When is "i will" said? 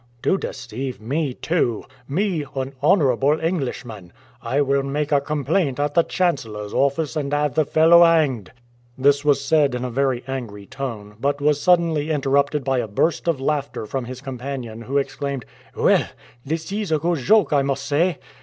4.41-4.81